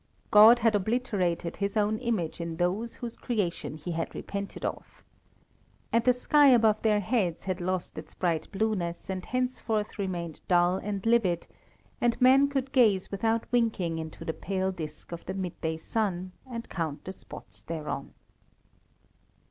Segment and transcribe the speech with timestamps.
[0.31, 5.03] God had obliterated His own image in those whose creation He had repented of.
[5.93, 10.77] And the sky above their heads had lost its bright blueness, and henceforth remained dull
[10.77, 11.45] and livid,
[12.01, 16.67] and men could gaze without winking into the pale disc of the midday sun, and
[16.67, 18.15] count the spots thereon.